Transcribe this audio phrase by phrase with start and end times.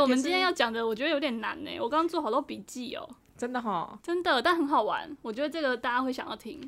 [0.00, 1.78] 哎，我们今天要讲的，我觉得有点难呢。
[1.78, 3.06] 我刚刚做好多笔记哦，
[3.36, 5.14] 真的哈，真的，但很好玩。
[5.20, 6.58] 我觉得这个大家会想要听。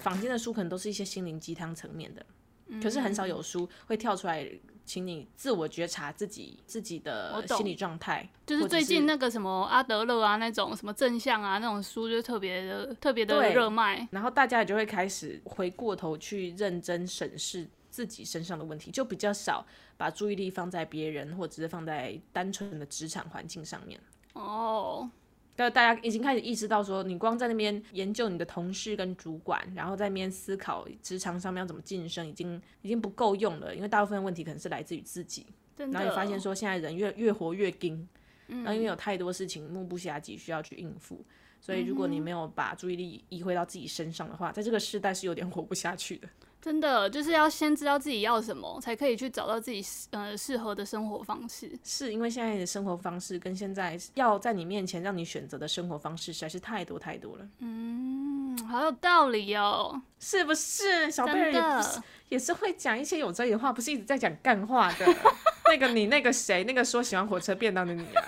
[0.00, 2.47] 坊间的书可能都是一些心灵鸡汤层面的，嗯，
[2.82, 4.48] 可是很少有书会跳出来，
[4.84, 8.28] 请你自我觉察自己自己的心理状态。
[8.46, 14.06] 就是最近那个什么阿德勒啊，那种什么正向啊那种书，就特别的特别的热卖。
[14.10, 19.66] 然后大家也就会开始回过头去认真审视自己身上的问题，就比较少
[19.96, 24.00] 把注意力放在别人，或者是放在单纯的职场环境上面。
[24.34, 25.10] 哦。
[25.58, 33.74] 但大家已经开始意识到，说你光在那边研究你的同事跟主管，然后在那边思考职场上面要怎么晋升，已经已经不够用了。
[33.74, 35.44] 因为大部分问题可能是来自于自己。
[35.76, 38.08] 然后你发现说，现在人越越活越精，
[38.46, 41.24] 然后因为有太多事情目不暇给需要去应付，
[41.60, 46.28] 所以如果你没有把注意力移回到自己身上的话，在这个时代是有点活不下去的。
[46.68, 51.72] 真的就是要先知道自己要什么，才可以去找到自己呃适合的生活方式。
[51.82, 57.48] 是因为现在的生活方式跟现在要在你面前让你选择的生活方式实在是太多太多了。
[57.60, 61.10] 嗯，好有道理哦，是不是？
[61.10, 65.06] 小贝儿也不是也是会讲一些有哲理的话，不是一直在讲干话的。
[65.72, 68.22] 那个你那个谁，那个说喜欢火车便当的你啊。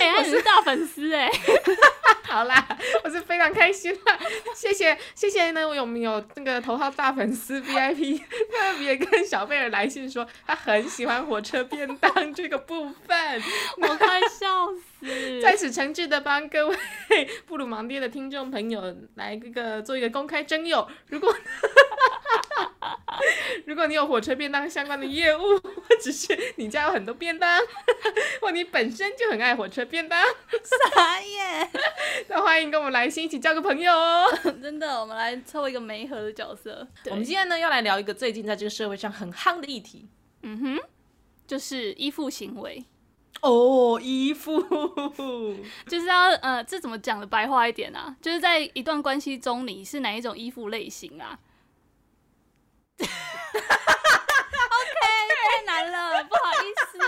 [0.00, 1.30] 哎、欸，你是大粉丝哎。
[2.32, 2.66] 好啦，
[3.04, 4.18] 我是非常开心啦，
[4.56, 13.42] 谢谢谢谢呢，我有没有那个头号大粉丝 VIP 特别跟小贝儿来信说他很喜欢火车便当这个部分，
[13.82, 16.76] 我快笑死，在此诚挚的帮各位
[17.46, 18.82] 布鲁芒爹的听众朋友
[19.16, 21.30] 来这个做一个公开征友，如果
[23.66, 27.60] 如果你有火车便当相关的业务， 或者是你家有很多便当，
[28.40, 30.20] 或你本身就很爱火车便当，
[30.94, 31.70] 啥耶。
[32.28, 34.26] 那欢迎跟我们来信一起交个朋友哦！
[34.62, 36.86] 真的，我们来凑一个媒合的角色。
[37.10, 40.06] 我们今天呢要来聊一个最近在这个社会上很夯的议题，
[40.42, 40.80] 嗯哼，
[41.46, 42.84] 就是依附行为。
[43.40, 44.62] 哦，依附，
[45.88, 48.14] 就是要呃，这怎么讲的白话一点啊？
[48.20, 51.36] 就是在一段关系中，你是哪一种依附类型啊？
[55.00, 56.98] 太难了，不好意思。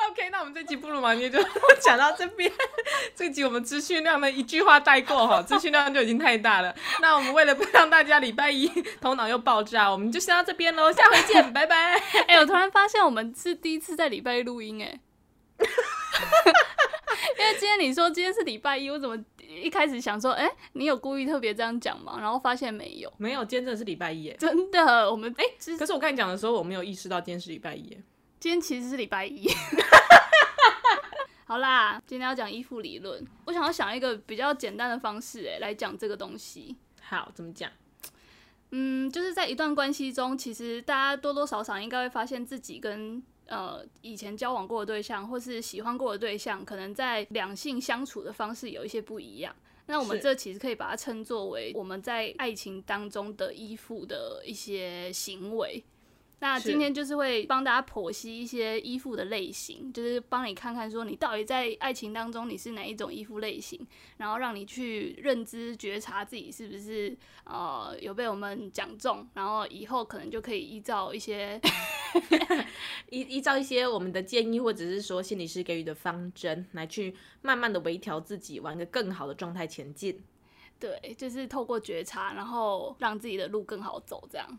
[0.08, 1.42] OK，那我们这集布鲁芒爹就
[1.80, 2.50] 讲到这边。
[3.16, 6.74] 这集我们资讯量呢，一句话带过哈， 资讯量就已经太大了。
[7.00, 8.68] 那我们为了不让大家礼拜一
[9.00, 11.76] 头脑又爆炸，我们就先到这边喽，下回见，拜拜。
[12.26, 15.00] 哎、欸，我突然发现我们是第一次在礼拜一录音，哎。
[17.38, 19.16] 因为今天你说今天是礼拜一，我怎么
[19.50, 22.18] 一开始想说，哎、欸，你有故意特别这样讲吗？
[22.20, 25.10] 然后发现没有，没有，今天真的是礼拜一耶，真的。
[25.10, 28.02] 我们哎、欸，可是我跟你讲的时候，我没有意识到今天是礼拜一耶，
[28.38, 29.48] 今天其实是礼拜一。
[31.44, 36.76] 好啦，今天要讲依附理论，我想要想一个比较简单的方式，哎，来讲这个东西。
[37.02, 37.68] 好，怎么讲？
[38.70, 43.22] 嗯，就是在一段关系中，其实大家多多少少应该会发现自己跟。
[43.50, 49.54] 呃，以前交往过的对象，或是喜欢过的对象，可能在两性相处的方式有一些不一样。
[49.86, 55.82] 那我们这其实可以把它称作为我们在爱情当中的依附的一些行为。
[56.42, 63.78] 那今天就是会帮大家剖析一些依附的类型，就是帮你看看说你到底在爱情当中你是哪一种依附类型，
[64.16, 67.14] 然后让你去认知觉察自己是不是
[67.44, 71.60] 呃有被我们讲中，然后以后可能就可以依照一些
[73.10, 80.22] 依依照一些我们的建议或者是说心理师给予的方针来去慢慢的微调自己，往一个更好的状态前进。
[80.78, 84.58] 对，就是透过觉察，然后让自己的路更好走，这样。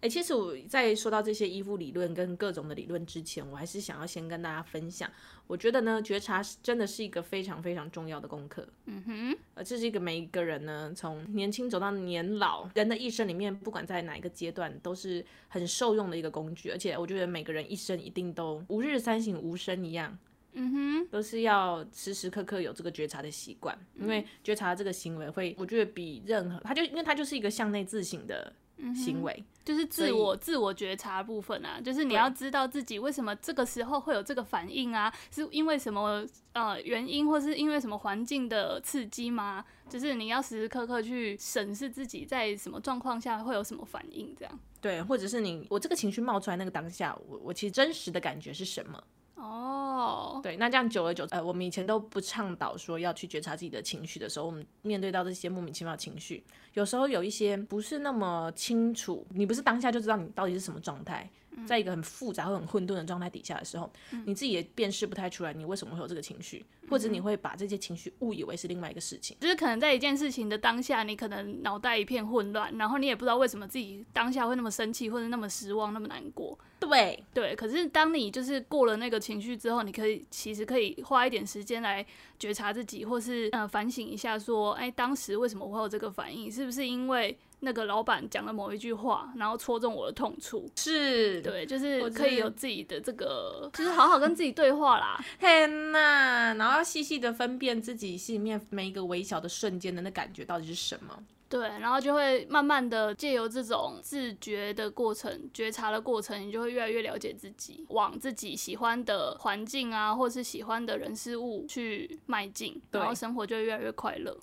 [0.00, 5.10] 哎、欸，其实我在说到这些依附理论跟各种的理论之前，我还是想要先跟大家分享。
[5.46, 8.66] 我觉得呢，觉察真的是一个非常非常重要的功课。
[8.86, 16.70] 嗯哼，呃，这是一个每一个人呢，从年轻走到年老，人的一生里面，不管在哪一个阶段，都是很受用的一个工具。
[16.70, 20.16] 而且我觉得每个人一生一定都吾日三省吾身一样。
[20.52, 28.50] 嗯哼，都是要时时刻刻有这个觉察的习惯，因为觉察这个行为会，我觉得比任何，它就因为它就是一个向内自省的。
[28.94, 39.64] 行为就是自我自我觉察部分啊，就是你要知道自己为什么这个时候会有这个反应啊，是因为什么呃原因，或是因为什么环境的刺激吗？
[39.88, 44.58] 就是你要时时刻刻去审视自己在什么状况下会有什么反应，这样。
[44.80, 49.02] 对，或者是你我这个情绪冒出来那个当下，我我其实真实的感觉是什么？
[49.42, 56.44] 哦、对，那这样久而久之，呃，我们以前都不倡导说要去觉察自己的情绪的时候，我们面对到这些莫名其妙的情绪，
[56.74, 61.28] 有时候有一些不是那么清楚，你不是当下就知道你到底是什么状态，
[61.66, 69.36] 在一个很复杂或很混沌的状态底下的时候，嗯、你自己也辨识不太出来你为什么会有这个情绪，嗯、或者你会把这些情绪误以为是另外一个事情。
[69.40, 76.58] 就是可能在一件事情的当下，你可能脑袋一片混乱，然后你也不知道为什么自己当下会那么生气，或者那么失望，那么难过。
[76.78, 82.04] 对对，可是当你就是过了那个情绪之后，你可以其实可以花一点时间来
[82.38, 86.50] 觉察自己，或是呃反省一下，说，哎，当时为什么我会有这个反应？
[86.50, 90.68] 是不是因为那个老板讲了某一句话，然后戳中我的痛处？
[90.76, 95.22] 是，对，就是可以有自己的这个，就是好好跟自己对话啦。
[95.38, 101.22] 天呐，然后细细的分辨自己心里面每一个微小的瞬间的那感觉到底是什么。
[101.50, 114.36] 对，然后就会慢慢的借由这种自觉的过程、觉察的过程，你就会越来越了解自己，往自己喜欢的环境啊，或是喜欢的人事物去迈进，然后生活就会越来越快乐。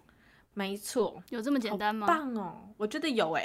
[0.58, 2.08] 没错，有这么简单吗？
[2.08, 3.44] 棒哦，我觉得有哎。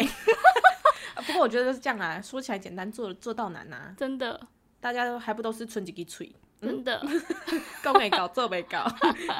[1.26, 3.94] 不过我觉得是这样啊，说起来简单，做做到难啊。
[3.98, 4.40] 真的，
[4.80, 6.34] 大家都还不都是存几个嘴？
[6.58, 7.04] 真的，
[7.84, 8.86] 讲没搞，做没搞，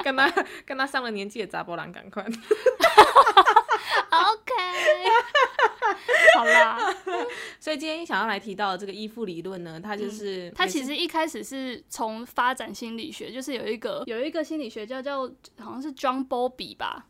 [0.03, 0.31] 跟他
[0.67, 2.21] 跟他上了年纪的查甫人赶快。
[4.11, 4.53] OK，
[6.37, 6.77] 好啦。
[7.59, 15.21] 所以今天想要来提到的这个依附理论呢，它就是它、嗯、其实一开始是从发展心理学，就是有一个有一个心理学家叫
[15.57, 17.07] 好像是 John Bowlby 吧。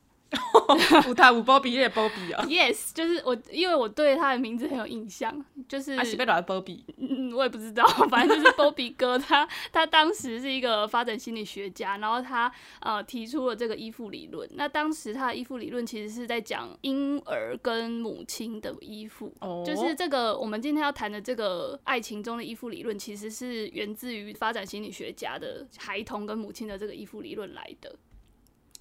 [1.05, 14.49] 有他有波比也波比啊！Yes，就是我，因为我对他的名字很有印象，就是他是被老波比，嗯，我也不知道，反正就是波比哥他，他他当时是一个发展心理学家，然后他呃提出了这个依附理论。
[14.53, 19.65] 那当时他的依附理论其实是在讲婴儿跟母亲的依附，oh.
[19.65, 27.95] 就是这个我们今天要谈的这个爱情中的依附理论，其实是源自于发展心理学家的孩童跟母亲的这个依附理论来的。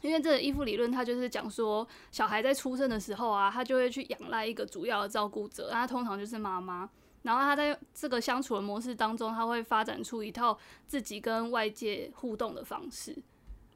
[0.02, 6.88] 因为这个依附理论，它就是讲说，小孩在出生的时候啊，他就会去仰赖一个主要的照顾者，那他通常就是妈妈。
[7.22, 10.58] 然后他在这个相处的模式当中，他会发展出一套
[10.88, 13.16] 自己跟外界互动的方式。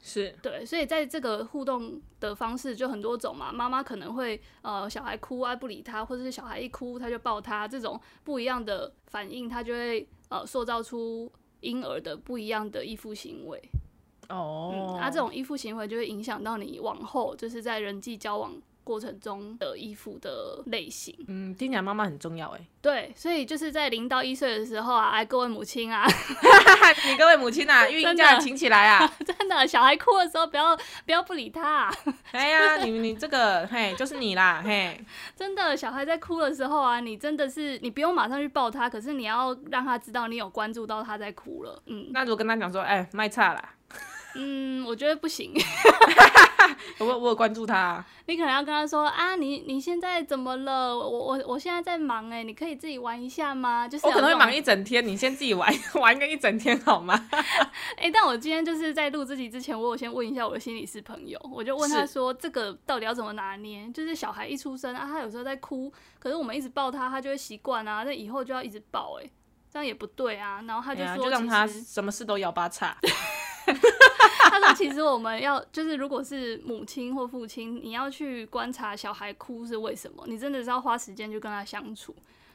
[0.03, 3.53] 是对，所以在这个互动的方式就很多种嘛。
[3.53, 11.31] 妈妈可能会呃，小孩哭啊不理他，或者是小孩一哭他就抱他，这种不一样的反应，他就会呃塑造出
[11.61, 13.61] 婴儿的不一样的依附行为。
[14.29, 14.97] 哦、oh.
[14.97, 18.53] 嗯，啊，这种依附行为就会影响到你往后就是在人际交往
[18.85, 21.13] 过程中的依附的类型。
[21.27, 22.61] 嗯，听起来妈妈很重要哎。
[22.81, 26.07] 对，所以就是在零到一岁的时候啊， 哎，各位母亲啊，
[27.11, 29.13] 你各位母亲啊， 育婴假请起来啊！
[29.27, 31.93] 真的，小孩哭的时候不要不要不理他。
[32.31, 35.01] 哎呀，你你这个嘿就是你啦嘿。
[35.35, 41.83] 真的，小孩在哭的时候啊，你真的是你不用马上去抱他，可是你要让他知道你有关注到他在哭了。
[41.87, 43.71] 嗯，那如果跟他讲说，哎，卖差啦。
[44.37, 45.53] 嗯，我觉得不行。
[46.99, 50.97] 我我有关注他、啊，你可能要跟他说啊，你你现在怎么了？
[50.97, 53.87] 我我我现在在忙哎，你可以自己玩一下吗？
[53.87, 57.29] 就是我可能会忙一整天，你先自己玩 玩个一整天好吗？
[57.97, 63.89] 哎， 但我今天就是在录自己之前，我有先问一下我的心理师朋友，我就问他说，这个到底要怎么拿捏？
[63.93, 69.31] 就是小孩一出生啊，他有时候在哭，可是我们一直抱他，他就会习惯啊，那以后就要一直抱哎，
[69.73, 70.63] 这样也不对啊。
[70.67, 72.97] 然后他就说，就让他什么事都摇八叉。
[74.51, 82.15] 他说：“其实我们要就是，如果是母亲或父亲，你要去观察小孩哭是为什么，你真的是要花时间去跟他相处。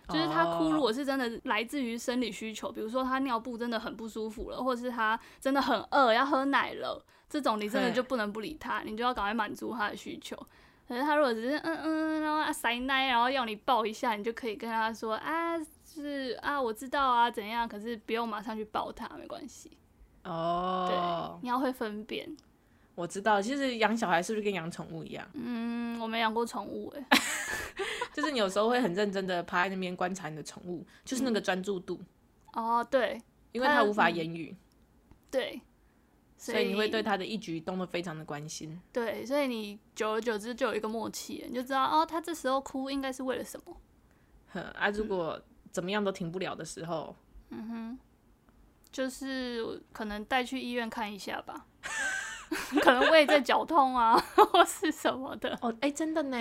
[0.09, 10.35] 就是他哭，如果是真的来自于生理需求，比如说他尿布真的很不舒服了，或者是他真的很饿要喝奶了，这种你真的就不能不理他，你就要赶快满足他的需求。
[10.85, 15.65] 可是他如果只是嗯嗯，然后塞奶，然后要你抱一下，你就可以跟他说啊，就
[16.01, 17.65] 是啊，我知道啊，怎样？
[17.65, 19.71] 可是不用马上去抱他，没关系。”
[20.23, 22.35] 哦，对，你要会分辨。
[22.93, 25.27] 我知道，其实养小孩是不是跟养宠物一样？
[25.33, 27.05] 嗯，我没养过宠物哎。
[28.13, 31.99] 就是你有时候会很认真的趴在那边观察你的宠物，就是那个专注度。
[32.53, 33.19] 嗯、哦，对，
[33.53, 34.51] 因为它无法言语。
[34.51, 35.61] 嗯、对
[36.37, 38.79] 所，所以你会对他的一举一动都非常的关心。
[38.91, 43.77] 对，所以你久而久之就有一个默契，你就知道哦，他这时候哭应该是为了什么。
[44.49, 47.15] 哼，啊，如果怎么样都停不了的时候，
[47.49, 47.99] 嗯哼。
[48.91, 51.65] 就是可能带去医院看一下吧，
[52.81, 55.57] 可能胃在绞痛啊， 或是什么的。
[55.61, 56.37] 哦，哎、欸，真的呢。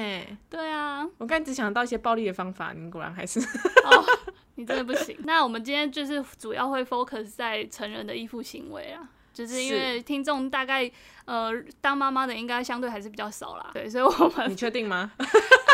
[0.48, 3.38] 对啊，我刚才只想到一些暴力的方法，你果然还是。
[3.84, 4.04] 哦，
[4.56, 5.16] 你真的不行。
[5.24, 9.08] 那我们今天就是主要会 focus 在成人的依附行为啊。
[9.32, 10.90] 就是因为听众大概
[11.24, 15.12] 呃当妈妈的应该相对还是比较少啦，对，所以我们你确定吗？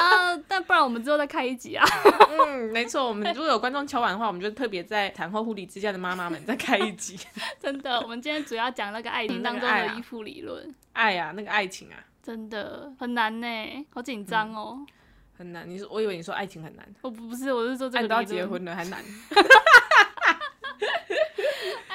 [0.01, 1.85] 啊、呃，但不然我们之后再开一集啊。
[2.47, 7.19] 嗯，没错，我们如果有观众敲碗的话，我们就特别在产后护理之家的妈妈们再开一集。
[7.61, 10.75] 真的，我们今天主要讲那个爱情当中的依附理论。
[10.93, 13.47] 爱啊，那个爱情啊，真的很难呢，
[13.93, 14.79] 好紧张哦。
[15.39, 15.69] 很难。
[15.69, 16.87] 你说，我以为你说爱情很难。
[17.03, 18.03] 我不是，我是说这个。
[18.03, 19.03] 你都要结婚了还难。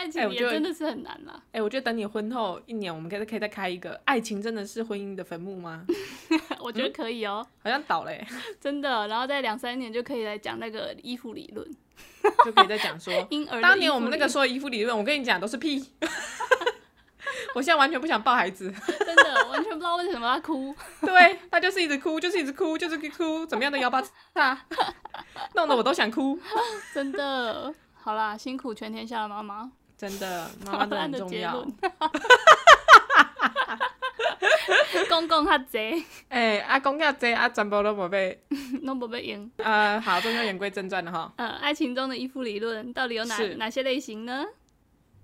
[0.01, 1.33] 爱情也真的是很难啦。
[1.47, 4.01] 哎、欸，我觉得等你婚后一年，我们可以可以再开一个。
[4.03, 5.85] 爱情真的是婚姻的坟墓吗？
[6.59, 7.47] 我觉得可以哦、喔嗯。
[7.63, 8.25] 好像倒嘞。
[8.59, 11.69] 真的，然后在两三年就可以来讲那个依附理论，
[12.43, 13.61] 就可以再讲说 婴儿。
[13.61, 15.91] 当年我们那个说依附理论，我跟你讲都是屁。
[17.53, 18.73] 我现在完全不想抱孩子，
[19.05, 20.73] 真的完全不知道为什么他哭。
[21.01, 24.01] 对，他就是一直哭，就是一直哭，就是哭，怎么样的幺八
[24.33, 24.65] 叉，
[25.53, 26.39] 弄得我都想哭。
[26.93, 29.71] 真的，好啦，辛苦全天下的妈妈。
[30.01, 31.63] 真的， 妈妈都很重要。
[35.07, 38.41] 公公较济， 哎，阿公较济，啊，全部都无被，
[38.81, 39.47] 拢无被用。
[39.57, 41.31] 呃，好，终于言归正传了哈。
[41.35, 44.43] 呃，爱情中的依附理论到底有哪哪些类型呢？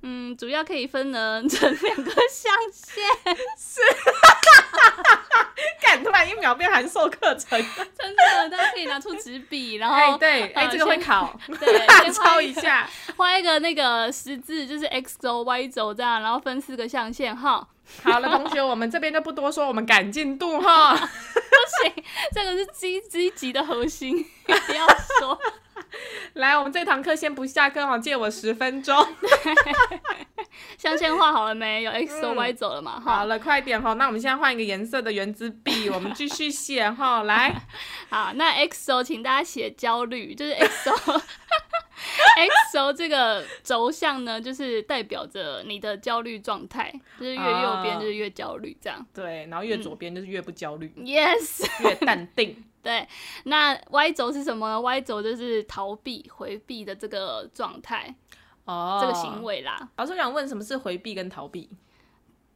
[0.03, 3.03] 嗯，主要可以分呢成两个象限。
[3.57, 3.81] 是，
[5.81, 7.59] 干突然一秒变函授课程，
[7.97, 17.67] 真的，大家可以拿出纸笔，然后哎对，哎、呃、这个会考， 对，先抄一下，画一个那个十字，就是 x 轴、y 轴这样，然后分四个象限哈。
[18.03, 20.93] 好了，同学，我们这边就不多说，我们赶进度哈。
[20.93, 20.99] 不
[21.83, 22.03] 行，
[22.33, 24.85] 这个是积积极的核心，不要
[25.19, 25.39] 说。
[26.33, 28.95] 来，我们这堂课先不下课哈，借我十分钟。
[30.77, 31.83] 象限画好了没？
[31.83, 32.99] 有？X O、y 走了嘛？
[32.99, 33.93] 好了，快点哈。
[33.93, 37.23] 那我们现在换一个颜色的原子笔，我们继续写哈。
[37.23, 37.53] 来，
[38.09, 41.21] 好，那 X O，请大家写焦虑，就是 X O。
[42.35, 49.05] X O 这个轴向呢，就是代表着你的焦虑状态，就是越右边就是越焦虑这样。
[49.13, 50.91] 对，然后越左边就是越不焦虑。
[50.97, 52.63] Yes，越淡定。
[52.87, 53.05] 对，
[53.43, 58.15] 那 Y 轴是什么呢？Y 轴就是逃避、回避的这个状态，
[58.63, 59.89] 哦，这个行为啦。
[59.97, 61.69] 老师想问，什么是回避跟逃避？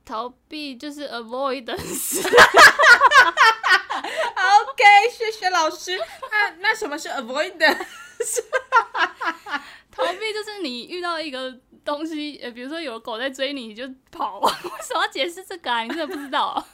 [0.06, 2.22] 逃避就是 avoidance。
[4.62, 6.00] OK，谢谢老师。
[6.32, 8.40] 那那什么是 avoidance？
[9.92, 14.40] 逃避就是你遇到一个东西，呃，比如说有狗在追你，你就跑。
[14.48, 14.50] 为
[14.82, 15.84] 什么要解释这个啊？
[15.84, 16.66] 你真的不知道？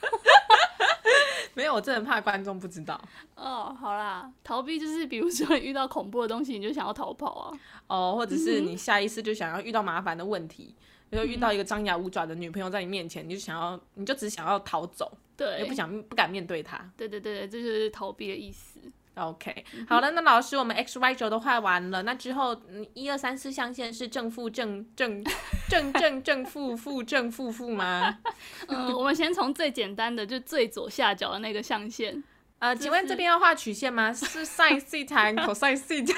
[1.54, 3.00] 没有，我真的怕观众不知道。
[3.36, 7.60] 哦，好啦，逃避就是比如说遇到恐怖的东西，你就想要逃跑啊。
[7.88, 10.76] 哦，或者是你下意识就想要遇到麻烦的问题，
[11.10, 16.90] 比如说遇到一个张牙舞爪的女朋友在你面前，你就想要，你就只想要逃走，对，又不想不敢面对她。
[16.96, 18.80] 对对对，这就是逃避的意思。
[19.18, 22.56] OK，好了，那老师，我们 X Y 轴都画完了，那之后，
[22.94, 25.24] 一二三四象限是正负正正
[25.70, 28.20] 正正正负负正负负吗？
[28.68, 32.24] 嗯， 我们先从最简单的，就最左下角的那个象限。
[32.60, 34.12] 呃，请问这边要画曲线吗？
[34.12, 36.16] 是 sin theta cos theta？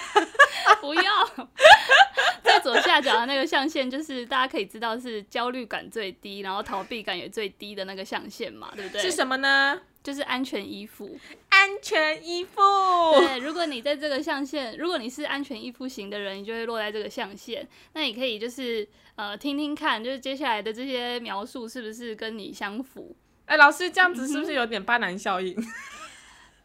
[0.80, 1.48] 不要，
[2.42, 9.02] 在左下角的那个象限，就是大家可以知道是焦虑感最低，然后逃避感也最低的那个象限嘛，对不对？
[9.02, 9.82] 是什么呢？
[10.02, 11.20] 就是安全依附，
[11.60, 12.62] 安全依附。
[13.20, 17.68] 对，如果你在这个象限，如果你是安全依附型的人，你就会落在这个象限。
[17.92, 23.14] 那你可以就是呃听听看，就是接下来的这些描述是不是跟你相符？
[23.46, 25.54] 哎、欸，老师这样子是不是有点巴南效应？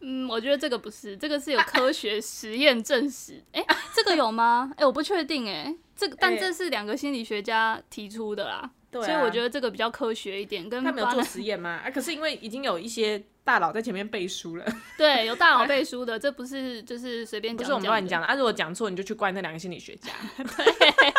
[0.00, 3.42] 嗯，我觉得这个不是，这个是有科学实验证实。
[3.52, 4.70] 哎、欸，这个有吗？
[4.76, 5.64] 哎、欸，我不确定、欸。
[5.64, 8.70] 哎，这个但这是两个心理学家提出的啦。
[8.94, 11.80] 对啊、所以我觉得这个比较科学一点，跟他没有做实验吗？
[11.84, 14.64] 啊，可是因为已经有一些大佬在前面背书了，
[14.96, 18.26] 对，有大佬 背书的，这不是就是随便讲，不是我们乱讲的。
[18.28, 20.12] 啊，如果讲错，你就去怪那两个心理学家。
[20.38, 21.12] 对，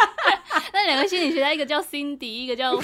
[0.71, 2.77] 那两个心理学家，一个叫 Cindy，一个叫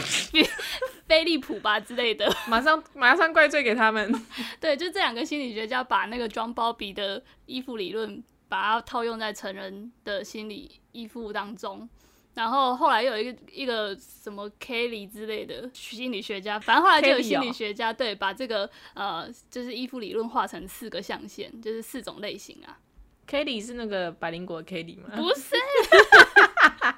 [1.08, 4.14] 菲利普吧之类的，马上马上怪罪给他们。
[4.60, 11.88] 对，就这两个心理学家把那个装包比的衣服理论，把它套用在成人的心理依附当中。
[12.34, 22.80] 然后后来又有一个一个什么 Kelly 之类的心理学家，反正后来就有心理学家、哦、对把这个呃就是依附理论画成四个象限，就是四种类型啊。
[23.28, 25.10] Kelly 是那个百灵果 Kelly 吗？
[25.16, 25.56] 不是，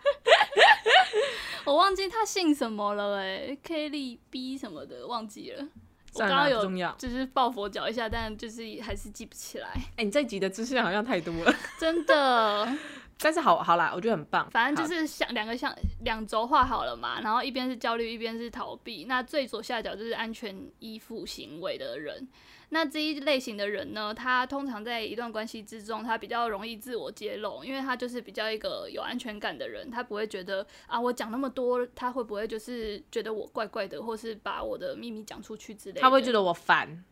[1.66, 5.68] 我忘记他姓什么了哎，Kelly B 什么的忘记了。
[6.16, 6.64] 我刚刚有
[6.98, 9.70] 就是抱佛脚一下，但就是还是记不起来。
[9.98, 12.78] 哎，你这集的知识好像太多了， 真的。
[13.20, 14.50] 但是好好啦，我觉得很棒。
[14.52, 19.06] 反正就是像两个像两轴画好了嘛，然后一边是焦虑，一边是逃避。
[19.06, 22.28] 那最左下角就是安全依附行为的人。
[22.70, 36.02] 那这一类型的人呢，他通常在一段关系之中，他比较容易自我揭露，因为他就是比较一个有安全感的人，他不会觉得啊，我讲那么多，他会不会就是觉得我怪怪的，或是把我的秘密讲出去之类的。
[36.02, 37.04] 他会觉得我烦。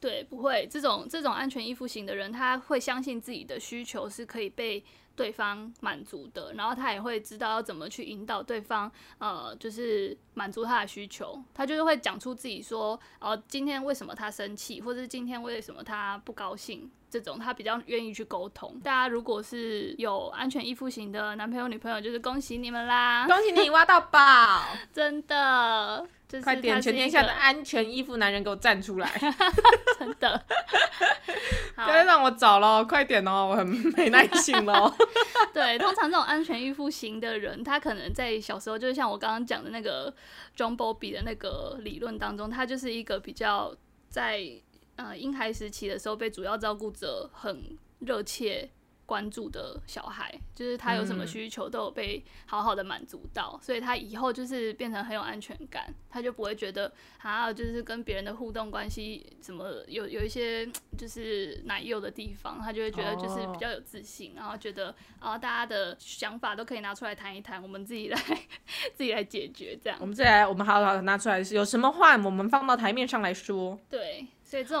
[0.00, 0.66] 对，不会。
[0.68, 4.84] 这种这种安全依附型的人，他会相信自己的需求是可以被
[5.16, 11.42] 对方满足的，然后他也会知道要怎么去引导对方，呃，就是满足他的需求。
[11.52, 18.80] 他就是会讲出自己说，哦，今天为什么他生气，或者是今天为什么他不高兴，这种他比较愿意去沟通。
[18.82, 26.06] 大家如果是有安全依附型的男朋友女朋友，就是恭喜你们啦，恭喜你挖到宝， 真的。
[26.42, 26.82] 快点！
[26.82, 29.08] 全天下的安全依附男人给我站出来！
[30.00, 30.44] 真的，
[31.76, 33.64] 不要让我找了，快点哦，我很
[33.96, 34.92] 没耐心哦。
[35.52, 40.12] 对，通常这种安全依附型的人，他可能在小时候，就是像我刚刚讲的那个
[40.56, 43.72] John Bowlby 的那个理论当中，他就是一个比较
[44.08, 44.40] 在
[44.96, 48.70] 呃婴孩时期的时候被主要照顾者很热切。
[49.06, 68.18] 关注的小孩，就是他有什么需求都有被好好的满足到，嗯，所以他以后就是变成很有安全感，他就不会觉得啊，就是跟别人的互动关系怎么有有一些就是奶油的地方，他就会觉得就是比较有自信，哦，然后觉得啊，大家的想法都可以拿出来谈一谈，我们自己来
[68.96, 69.98] 自己来解决这样。
[70.00, 73.78] 我们再来，我们好好拿出来是有什么话，我们放到台面上来说。
[73.90, 74.26] 对。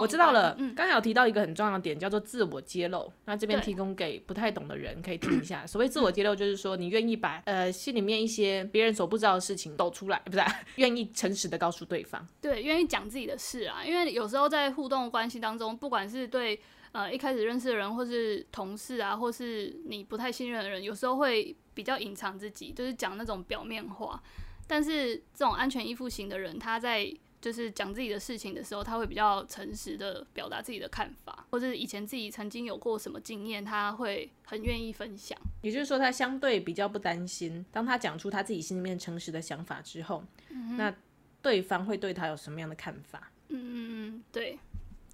[0.00, 3.12] 我知道了，刚、嗯、才有提到一个很重要的点，叫做自我揭露。
[3.24, 5.66] 那这边提供给不太懂的人可以听一下。
[5.66, 10.46] 所谓自我揭露，就是说你愿意把呃心里面一些别人所不知道的事情抖出来， 不是、啊？
[10.76, 12.26] 愿意诚实的告诉对方。
[12.40, 13.84] 对，愿意讲自己的事啊。
[13.84, 16.60] 因为有时候在互动关系当中，不管是对
[16.92, 24.22] 呃一开始认识的人，或是同事啊，或是你不太信任的人，有时候会比较隐藏自己，就是讲那种表面话。
[24.66, 27.12] 但是这种安全依附型的人，他在
[27.44, 35.38] 就是讲自己的事情的时候，他会比较诚实的表达自己的看法，或者以前自己曾经有过什么经验，他会很愿意分享。
[35.60, 40.96] 也就是说，他相对比较不担心，当他讲出他自己心里面诚实的想法之后，嗯，那
[41.42, 43.30] 对方会对他有什么样的看法？
[43.48, 43.76] 嗯嗯
[44.08, 44.58] 嗯，对，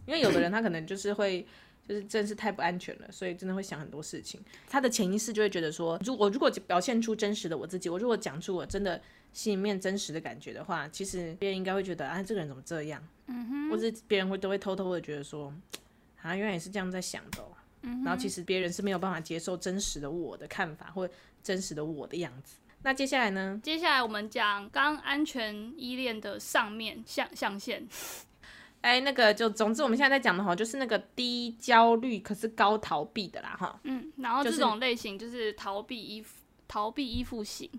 [0.07, 1.45] 因为有的人他可能就是会。
[1.89, 4.41] 就是真是太不安全了，所以真的会想很多事情。
[4.69, 9.01] 他的潜意识就会觉得说，如果如果表现出真实的我自己，我如果讲出我真的
[9.33, 13.03] 心里面真实的感觉的话，其实别人应该会觉得啊，这个人怎么这样？
[13.27, 15.55] 嗯哼，或者别人会都会偷偷的觉得说，
[16.21, 17.47] 啊，原来也是这样在想的哦。
[17.83, 21.09] 嗯，然后其实别人是没有办法接受真实的我的看法或
[21.43, 22.57] 真实的我的样子。
[22.83, 23.61] 那接下来呢？
[23.63, 27.87] 接下来我们讲刚安全依恋的上面象象限。
[28.81, 33.79] 哎、欸，那个就总之我们现在在讲的哈，就是那个低焦虑可是高逃避的啦哈。
[33.85, 37.71] 嗯，然后这种类型就是逃避依附、逃避依附型。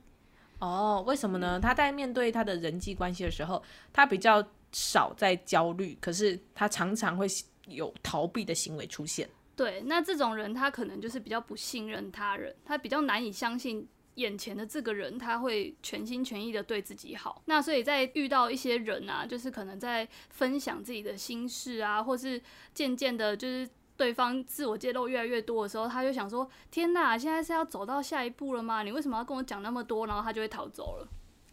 [0.62, 1.60] 哦，为什么呢？
[1.60, 7.28] 他在面对他的人际关系的时候，他比较少在焦虑，可是他常常会
[7.68, 9.30] 有逃避的行为出现。
[9.56, 13.86] 对，那这种人他可能就是比较不信任他人，他比较难以相信。
[14.16, 17.42] 眼前的这个人，他会全心全意的对自己好。
[17.46, 22.40] 那所以在遇到一些人啊，就是可能在分享自己的心事啊，或是
[22.74, 23.68] 渐渐的，就是
[24.02, 28.82] 对方自我揭露越来越多的时候，他就想说：天哪，现在是要走到下一步了吗？
[28.82, 30.08] 你为什么要跟我讲那么多？
[30.08, 31.08] 然后他就会逃走了。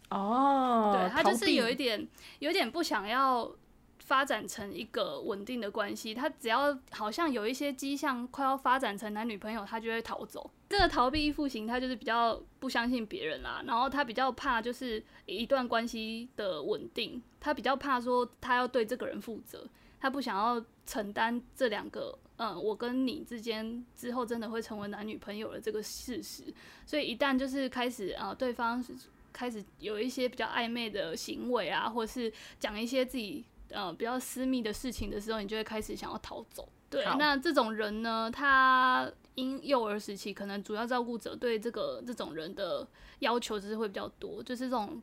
[0.09, 2.07] 哦，对，他就是有一点，
[2.39, 3.51] 有点不想要。
[3.99, 10.49] 发展成一个稳定的关系，他只要好像有一些迹象快要发展成男女朋友，他就会逃走。
[10.67, 19.63] 这个逃避依附型，他就是比较不相信别人啦，然后他比较怕就是一段关系的稳定，他比较怕说他要对这个人负责，
[19.99, 26.43] 他不想要承担这两个，嗯，我跟你之间之后真的会成为男女朋友的这个事实。
[26.85, 28.83] 所以一旦就是开始啊，对方
[29.31, 33.45] 开始有一些比较暧昧的行为啊，或是讲一些自己。
[33.71, 36.67] 呃，比较私密的事情的时候，你就会开始想要逃走。
[36.89, 42.87] 对，那这种人呢，他婴幼儿时期可能主要照顾者对这个这种人的
[43.19, 44.99] 要求就是会比较多，就是这种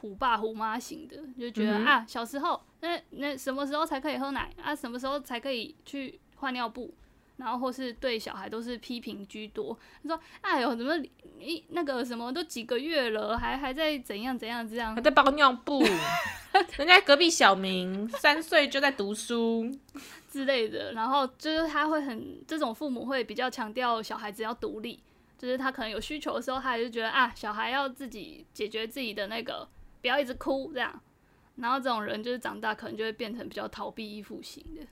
[0.00, 6.92] 虎爸虎妈型的，就觉得、嗯、啊，小时候那那什么时候才可以喝奶啊，什么时候才可以去换尿布，
[7.36, 9.78] 然后或是对小孩都是批评居多。
[10.02, 10.96] 他说，哎呦，怎么
[11.40, 15.82] 一那个什么都几个月了，还还在怎样怎样这样，还在包尿布。
[16.76, 19.70] 人家隔壁小明三岁就在读书
[20.30, 24.98] 之类的，然后就是他会很这种父母会比较强调小孩子要独立，
[25.36, 29.68] 就是他可能有需求的时候，他还是觉得啊，小孩要自己解决自己的那个，
[30.00, 31.00] 不要一直哭这样。
[31.56, 34.86] 然后这种人就是长大可能就会变成比较逃避依附型的。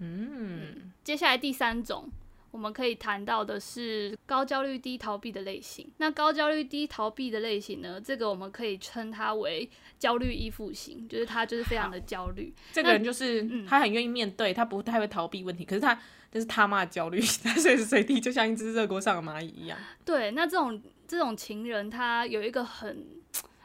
[0.00, 2.10] 嗯，接下来第三种。
[2.52, 5.88] 我们可以谈到的是高焦虑低逃避的类型。
[5.98, 8.00] 那高焦虑低逃避的类型呢？
[8.00, 12.52] 这个我们可以称它为焦虑依附型，就是他就是非常的焦虑。
[12.72, 15.64] 这个人就是他很愿意面对，他不太会逃避问题。
[15.64, 15.94] 可是他
[16.32, 19.78] 就是他妈的焦虑，他随时随地就像一只热锅上的蚂蚁一样。
[20.04, 23.06] 对，那这种这种情人，他有一个很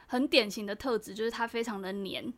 [0.06, 2.32] 很典型的特质，就是他非常的黏。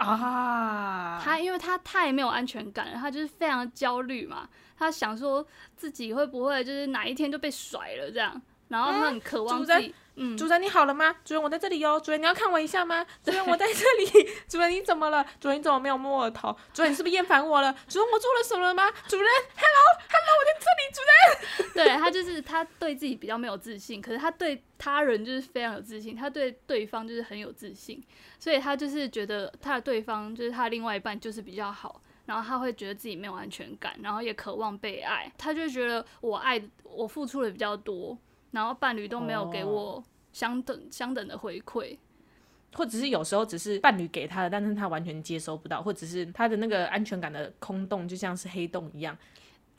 [0.00, 1.20] 啊。
[1.22, 4.48] 他因为他太没有安全感了，他就是非常焦虑嘛。
[4.78, 9.94] 他想说自己会不会就是哪一天就被甩了这样，然后他很渴望自己。
[10.16, 11.16] 嗯，主人你好了吗？
[11.24, 11.98] 主人我在这里哟。
[11.98, 13.06] 主人你要看我一下吗？
[13.24, 13.84] 主人我在这
[14.20, 14.28] 里。
[14.46, 15.24] 主人你怎么了？
[15.40, 16.54] 主人你怎么没有摸我的头？
[16.74, 17.72] 主人你是不是厌烦我了？
[17.88, 18.90] 主人我做了什么了吗？
[19.08, 19.80] 主人，Hello
[20.10, 20.80] Hello，我在这里。
[20.92, 28.02] 主人，对他就是他对自己比较没有自信，可是他对他人就是非常有自信，他对对方就是很有自信，
[28.38, 38.18] 所以他就是觉得他的对方就是他另外一半就是比较好，然后他会觉得自己没有安全感，然后也渴望被爱，他就觉得我爱我付出的比较多。
[38.50, 40.86] 然后伴侣都没有给我相等、oh.
[40.90, 41.96] 相等的回馈，
[42.74, 49.16] 或者是有时候只是伴侣给他的，但是他完全接收不到，或者是他的那个安全感的空洞就像是黑洞一样。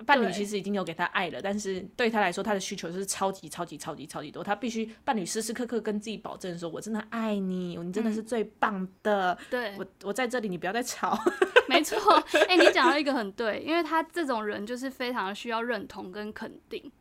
[0.04, 4.44] 伴侣其实已经有给他爱了，但是对他来说，他的需求就是超级超级超级超级多。
[4.44, 9.32] 他必须伴侣时时刻刻跟自己保证说：“我真的爱你，你真的是最棒的。
[9.34, 11.16] 嗯”对，我我在这里，你不要再吵。
[11.70, 12.16] 没错，
[12.50, 16.92] 哎、欸，你讲到一个很对，因为他这种人就是非常需要认同跟肯定。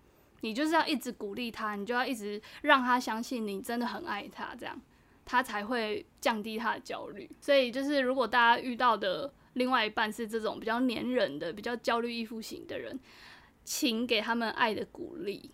[0.43, 4.81] 你就是要一直鼓励他，你就要一直让他相信你真的很爱他，这样
[5.25, 7.31] 他才会降低他的焦虑。
[7.41, 12.99] 所以就是，如果大家遇到的另外一半是这种比较黏人的、比较焦虑依附型的人，
[13.65, 15.51] 请给他们爱的鼓励，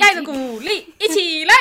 [0.00, 1.54] 爱的鼓励， 一起来，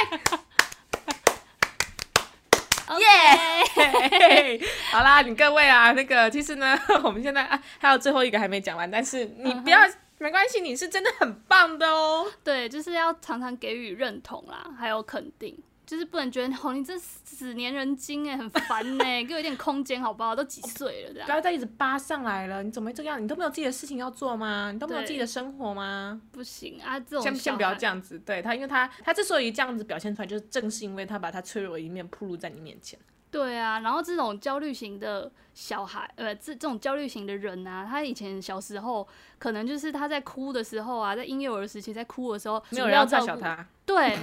[3.00, 4.60] 耶！
[4.92, 9.80] 好啦，你各位啊，那个其实呢， 我们现在啊还有最后一个还没讲完，但是你不要。
[9.80, 9.96] Uh huh.
[10.22, 12.32] 没关系，你是真的很棒的哦。
[12.44, 20.36] 对，就是要常常给予认同啦，还有肯定，就是不能觉得哦，你这死黏人精哎，很烦哎， 给我一点空间好不好？
[20.36, 22.62] 都几岁了这样，不要再一直扒上来了。
[22.62, 23.22] 你怎么会这样？
[23.22, 24.72] 你都没有自己的事情要做吗？
[24.72, 26.22] 你都没有自己的生活吗？
[26.32, 28.20] 不行啊，这种先先不要这样子。
[28.20, 33.00] 对他，因为他他之所以这样子表现出来，就是正是因为他把他脆弱的一面暴露在你面前。
[33.32, 39.08] 对啊，然后这种焦虑型的小孩，呃，这这种焦虑型的人啊，他以前小时候
[39.39, 43.65] 可能就是他在哭的时候啊，在婴幼儿时期在哭的时候，没有人要照顾他。
[43.86, 44.17] 对，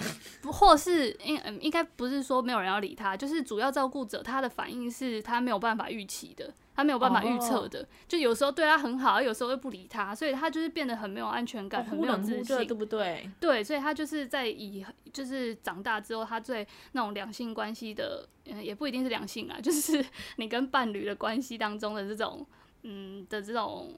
[0.45, 6.53] 或是应嗯，应该不是说没有人要理他，就是主要照顾者他的反应是他没有办法预期的。
[6.75, 7.89] 他没有办法预测的，oh.
[8.07, 13.29] 就有时候对他很好，有时候又不理他，所以他就是变得很没有安全感，oh, 很没有自信，对不对？
[13.41, 20.07] 对，所以他就是在以就是长大之后，他对那种两性关系的，嗯，也不一定是两性啊，就是
[20.39, 22.47] 你跟伴侣的关系当中的这种，
[22.85, 23.93] 嗯的这种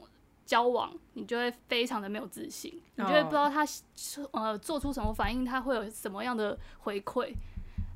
[0.50, 3.06] 交往，你就会非常的没有自信，oh.
[3.06, 3.64] 你就会不知道他
[4.32, 7.32] 呃做出什么反应，他会有什么样的回馈。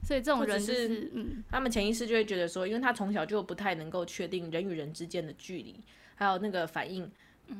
[0.04, 5.74] 所以这种人是，嗯，他们潜意识就会觉得说，因为他从小就不太能够确定人与人之间的距离，
[6.14, 7.10] 还有那个反应，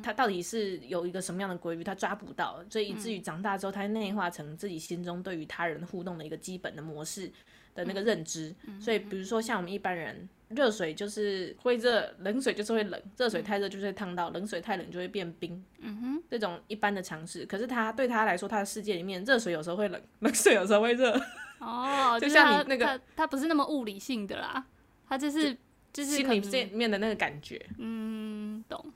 [0.01, 7.29] 他到底是有一个什么样的规律，他抓不到，所以以至于长大之后，他内化成自己心中对于他人互动的一个基本的模式
[7.75, 8.55] 的那个认知。
[8.81, 15.65] 所以，比如说像我们一般人，热水就是会热，冷水就是会冷，热水太热就会烫到，冷水太冷就会变冰。
[15.79, 17.45] 嗯哼，这种一般的常识。
[17.47, 21.19] 可是他对他来说，他的世界里面，热水有时候会冷，冷水有时候会热。
[21.59, 24.65] 哦， 就像你那个，他不是那么物理性的啦，
[25.09, 25.57] 他就是
[25.93, 28.93] 就是心里里面的那个感觉，嗯，懂。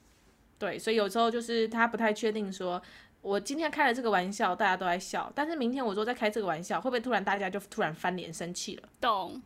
[0.58, 2.82] 对，所以有时候就是他不太确定，说
[3.22, 8.88] 我今天开了这个玩笑，大家都在笑，但是明天我说再开这个玩笑，会不会突然大家就突然翻脸生气了？
[9.00, 9.40] 懂。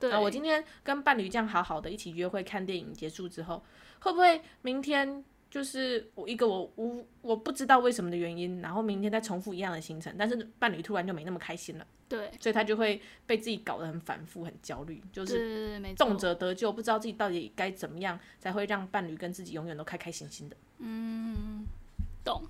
[0.00, 3.62] 对，我今天跟伴侣这样好好的一起约会看电影结束之后，
[4.00, 5.24] 会不会明天？
[5.50, 20.56] 就是我一个我无我不知道为什么的原因，然后明天再重复一样的行程，但是伴侣突然就没那么开心了，对，所以他就会被自己搞得很反复、很焦虑，就是动辄得咎，不知道自己到底该怎么样才会让伴侣跟自己永远都开开心心的。
[20.78, 21.66] 嗯，
[22.22, 22.44] 懂，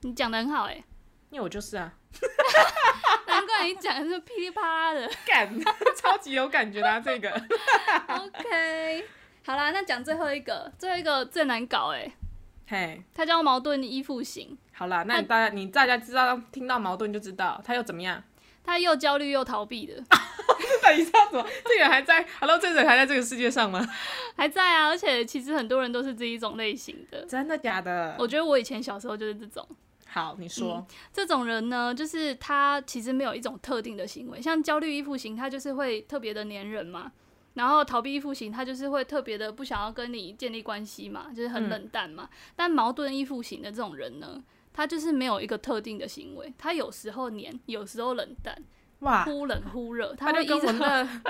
[0.00, 0.82] 你讲得很好哎，
[1.30, 1.96] 因为我就是啊，
[3.62, 5.48] 你讲的是噼里啪啦的， 感
[5.96, 7.30] 超级有感觉的、啊、这个，
[8.08, 9.04] OK。
[9.44, 12.10] 好啦，那讲最后一个，最后一个最难搞哎，
[12.68, 14.56] 嘿，他叫矛盾依附型。
[14.72, 18.22] 好啦，那你大家你大家知道听到矛盾就知道他又怎么样？
[18.62, 19.94] 他又焦虑又逃避的。
[20.82, 23.84] 等一下，怎么这个人还在？Hello，这个人还在这个世界上吗？
[24.36, 27.24] 还在啊，而且其实很多人都是这一种类型的。
[27.26, 28.14] 真的假的？
[28.18, 29.66] 我觉得我以前小时候就是这种。
[30.12, 37.12] 好，你说、嗯、这种人呢，就是他其实没有一种特定的行为，像焦虑依附型，他就是会特别的黏人嘛。
[37.54, 42.28] 然后逃避依附型，他就是会特别的不想要跟你建立关系嘛，就是很冷淡嘛。
[42.30, 44.42] 嗯、但矛盾依附型的这种人呢，
[44.72, 48.56] 他就是没有一个特定的行为，他有时候黏，有时候冷淡，
[49.00, 50.14] 哇，忽冷忽热。
[50.14, 51.04] 他就跟我那，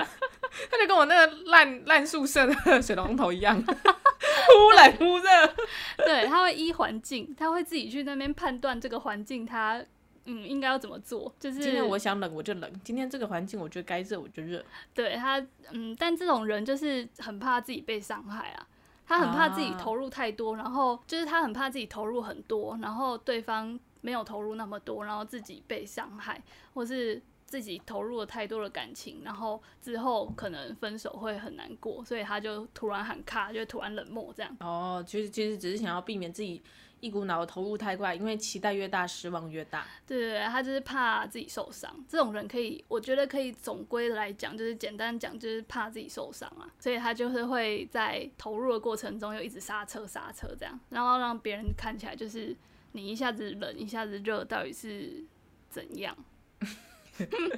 [0.69, 3.61] 他就跟我那个烂烂宿舍的水龙头一样，
[4.47, 5.55] 忽冷忽热。
[5.97, 9.83] 对，他会依环境，他会自己去那边判断这个环境他
[10.25, 11.33] 嗯，应该要怎么做？
[11.39, 14.63] 就是今天我想冷我就冷，今天这个环境我觉得该热我就热。
[14.93, 18.67] 对他，嗯，但这种人就是很怕自己被伤害啊，
[19.07, 26.41] 他很怕自己投入太多，啊、然后就是他很怕自己投入很多，然后对方没有投入那么多，然后自己被伤害，
[26.73, 27.21] 或是。
[27.51, 34.55] 自己投入了太多的感情，然后之后可能分手会很难过，所以他就突然喊卡，就突然冷漠这样。
[34.61, 36.61] 哦，其实其实只是想要避免自己
[37.01, 39.85] 一股脑的投入太快，因为期待越大，失望越大。
[40.07, 41.93] 对对对，他就是怕自己受伤。
[42.07, 52.55] 这种人可以，我觉得可以总归来讲，就是简单讲，就是怕自己受伤啊，所以他就是会在投入的过程中又一直刹车刹车这样，然后让别人看起来就是
[52.93, 55.25] 你一下子冷一下子热，到底是
[55.69, 56.15] 怎样？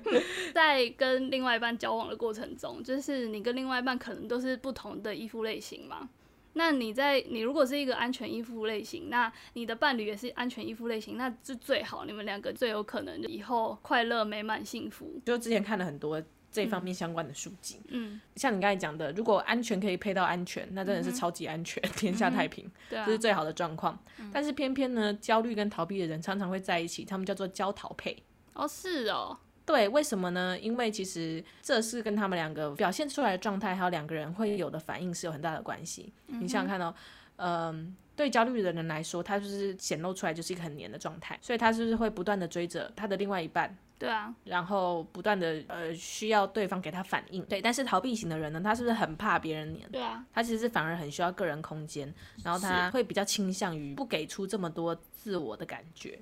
[0.53, 6.09] 在跟另外一半交往的过程中，就是你跟另外一半可能都是不同的依附类型嘛。
[6.55, 15.19] 那你在你如果是一个安全依附类型，那你的伴侣也是安全依附类型，那是最好，你们两个最有可能以后快乐美满幸福。
[15.25, 16.21] 就之前看了很多
[16.51, 23.97] 这方面相关的书籍，嗯，像你刚才讲的，如果安全可以配到安全，那真的是超级安全，嗯、天下太平，这、嗯、是最好的状况。
[24.19, 28.21] 嗯、但是偏偏呢，焦虑跟逃避的人常常会在一起，他们叫做焦逃配。
[28.53, 29.39] 哦，是哦。
[29.65, 30.59] 对，为什么呢？
[30.59, 36.11] 因为其实这是跟他们两个表现出来的状态，还有两个人会有的反应是有很大的关系。
[36.27, 36.93] 嗯、你想想看哦，
[37.37, 43.75] 嗯、呃，对焦虑的人来说，他就是显露出来就是一个很黏的状态，所以他是不是会不断的追着他的另外一半？
[43.97, 47.41] 对啊，然后不断的呃需要对方给他反应。
[47.45, 49.89] 对，但是逃避型的人呢，他是不是很怕别人黏？
[49.89, 56.19] 对啊，他其实是反而很需要个人空间，然后他会比较倾向于不给出这么多自我的感觉。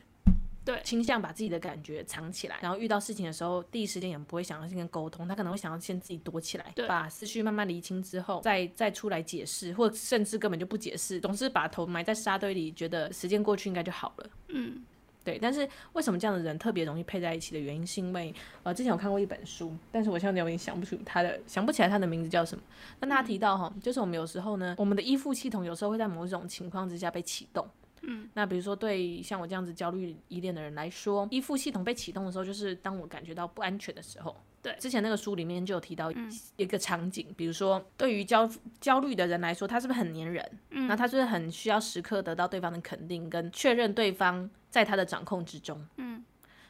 [0.64, 14.30] 对，倾向把自己的感觉藏起来，然后遇到事情的时候，第一时间也不会想要先沟通，他可能会想要先自己躲起来，对把思绪慢慢理清之后，再再出来解释，或甚至根本就不解释，总是把头埋在沙堆里，觉得时间过去应该就好了。
[14.50, 14.84] 嗯，
[15.24, 15.40] 对。
[15.42, 22.64] 但是为什么这样的人特别容易配在一起的原因，是因为呃，之前有看过一本书，但是我现在有点想不出他的，想不起来他的名字叫什么。
[23.00, 27.68] 那他提到哈，就是我们有时候呢，我们的依附系统有时候会在某一种情况之下被启动。
[28.02, 34.36] 嗯，那比如说对像我这样子焦虑依恋的人来说，依附系统被启动的时候，就是当我感觉到不安全的时候。
[34.62, 36.12] 对，之前那个书里面就有提到
[36.56, 38.48] 一个场景，嗯、比如说对于焦
[38.80, 40.48] 焦虑的人来说，他是不是很黏人？
[40.70, 45.84] 嗯，那他是不是很需要时刻得到对方的肯定跟确认对方在他的掌控之中？
[45.98, 46.24] 嗯，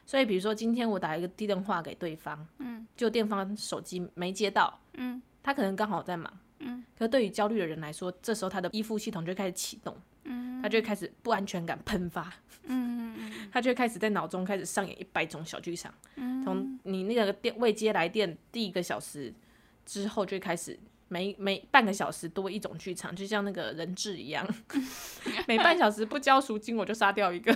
[0.06, 9.94] 所以比如说今天我打一个电话给对方，嗯，就对方手机没接到，嗯，他可能刚好在忙，嗯，可是对于焦虑的人来说，这时候他的依附系统就开始启动。
[10.62, 12.34] 他就会开始不安全感喷发，
[12.66, 19.34] 嗯嗯， 他就会开始在脑中开始上演一百种小剧场，嗯，从你那个电未接来电第一个小时
[19.86, 24.48] 之后，就开始每每半个小时多一种剧场，就像那个人质一样，
[25.48, 27.52] 每半小时不交赎金我就杀掉一个，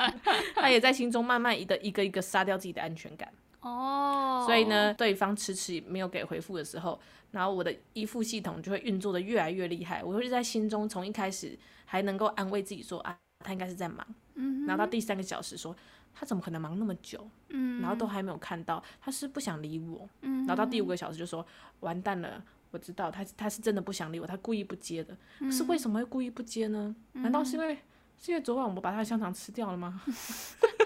[0.54, 3.30] 他也在心中慢慢一个一个一个杀掉自己的安全感，
[3.64, 7.00] 哦，所以呢，对方迟迟没有给回复的时候，
[7.32, 11.58] 然后我的依附系统就会运作的越来越厉害，我会在心中从一开始。
[11.86, 15.76] 还能够安慰自己说啊，他应该是在忙，嗯，然后到第三个小时说
[16.12, 21.46] 他怎么可能忙那么久，嗯，然后都还没有看到，他是不想理我，嗯，然后到第五个小时就说
[21.80, 25.16] 完蛋了，我知道他他是真的不想理我，他故意不接的，
[25.52, 26.96] 是为什么会故意不接呢？
[27.12, 27.78] 难道是因为
[28.18, 30.02] 是因为昨晚我把他的香肠吃掉了吗？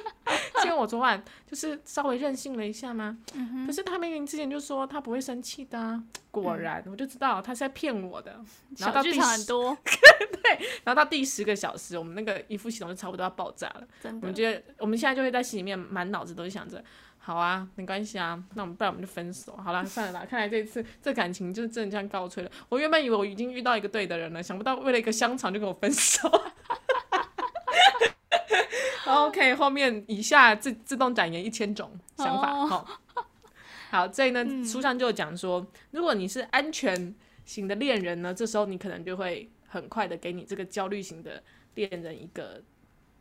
[0.65, 8.41] 因为我昨晚就是稍微任性了一下嘛，嗯、可是他明明之前就说他不会生气的、啊，果然、嗯、我就知道他是在骗我的。
[8.77, 9.79] 然后到第十小剧场很多，
[10.43, 13.83] 对，然后到第十个小时，我们那个一副系统就差不多要爆炸了。
[14.05, 16.83] 我们觉得我们现在就会在心里面满脑子都是想着，
[17.19, 20.27] 好啊，没关系啊，那我们不然我们就分手，好了， 算了啦。
[20.29, 22.51] 看来这次这感情就是真的这样告吹了。
[22.69, 26.29] 我原本以为我已经遇到一个对的人了，想不到为了一个香肠就跟我分手。
[29.09, 32.89] OK，后面以下自自动展言一千种想法，好、oh.
[33.91, 41.43] 好，所以呢，嗯、书上就讲说，如果你是安全型的恋人呢，这时候你可能就会很快的给你这个焦虑型的
[41.75, 42.63] 恋人一个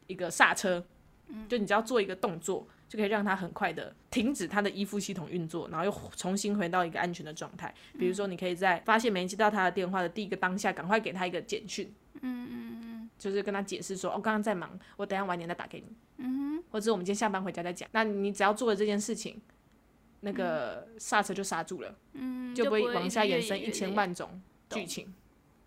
[0.07, 0.85] 一个刹车，
[1.27, 7.73] 嗯、就你只要做一个动作，就可以让他很快的停止他的依附系统运作，然后又重新回到一个安全的状态。
[7.97, 11.93] 比如说，你可以在发现没接到他的电话的第一个当下，赶快给他一个简讯。
[12.21, 12.86] 嗯嗯嗯，
[13.17, 15.95] 就是跟他解释说，我刚刚在忙，我等下晚点再打给你。
[16.17, 17.87] 嗯哼，或者我们今天下班回家再讲。
[17.91, 19.41] 那你只要做了这件事情，
[20.21, 25.13] 那个刹车就刹住了，嗯，就不会往下延伸一千万种剧情。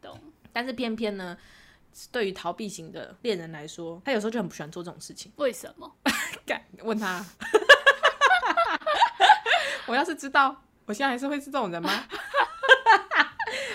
[0.00, 0.18] 懂。
[0.52, 1.36] 但是偏偏呢，
[2.10, 5.30] 对于逃避型的恋人来说，他有时候就很不喜欢做这种事情。
[5.36, 5.96] 为什么？
[6.44, 7.24] 敢，问他。
[9.86, 12.04] 我要是知道，我现在还是会是这种人吗？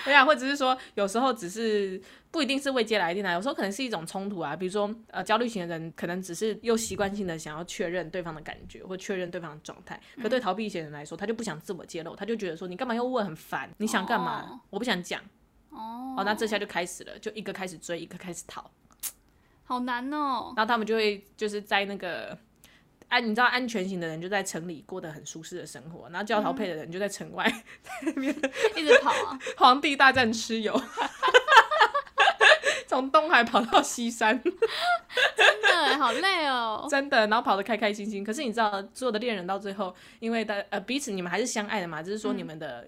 [0.06, 4.56] 对啊，或者是说有时候只是不一定是未接来电啊，有时候可能是一种冲突啊。
[4.56, 14.60] 比如说呃，焦虑型的人可能只是又习惯性的想要确认对方的感觉或确认对方的状态，可对逃避型的人来说，他就不想自我揭露，他就觉得说你干嘛要问，很烦，你想干嘛？Oh.
[14.70, 15.22] 我不想讲。
[15.72, 18.70] 哦，那这下就开始了，就一个开始追，一个开始逃，
[19.64, 20.54] 好难哦。
[20.56, 22.38] 然后他们就会就是在那个。
[23.10, 27.46] 安，你知道安全型的人就在城里过得很舒适的生活，然后教逃配的人就在城外，
[27.82, 28.36] 在那边
[28.76, 29.40] 一直跑啊。
[29.58, 30.80] 皇帝大战蚩尤，
[32.88, 34.42] 从东海跑到西山，
[35.36, 36.88] 真的好累哦。
[36.90, 38.24] 真的，然后跑得开开心心。
[38.24, 42.88] 可是你知道，所有的恋人到最后，因为的呃彼此你们还是相爱的嘛，只是说你们的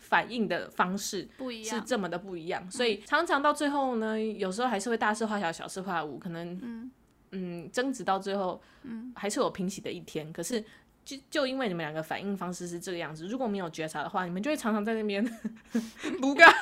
[0.00, 2.70] 反应的方式不一样，是这么的不一样。
[2.70, 6.90] 所以常常到最后呢，有时候还是会大事化小，小事化无，可能
[7.30, 7.48] 嗯。
[7.58, 10.32] 嗯，争执到最后，嗯，还是有平息的一天。
[10.32, 10.64] 可是，
[11.04, 15.24] 就就因为你们两个反应方式是这个样子，如果没有觉察的话，你们就会常常在那边
[16.20, 16.52] 不干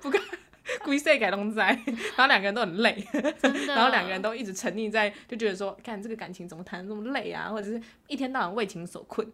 [0.00, 0.20] 不干，
[0.82, 1.66] 故事改东在，
[2.16, 3.06] 然后两个人都很累，
[3.68, 9.30] 然后两个人都一直沉溺在，就觉得说，看这个感情怎么谈的这么累啊，或者是一天到晚为情所困。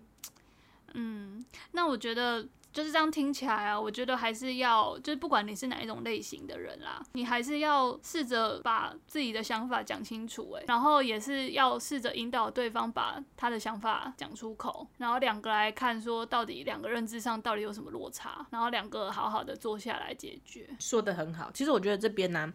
[0.94, 2.46] 嗯，那我觉得。
[2.74, 20.68] 就是这样听起来啊，我觉得还是要，就是不管你是哪一种类型的人啦，你还是要试着把自己的想法讲清楚，诶，然后也是要试着引导对方把他的想法讲出口，然后两个来看说到底两个认知上到底有什么落差，然后两个好好的坐下来解决。
[20.80, 22.52] 说的很好，其实我觉得这边呢、啊，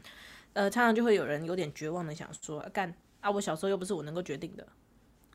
[0.51, 4.67] 呃，常常就会有人有点绝望的想说，干啊，我小时候又不是我能够决定的。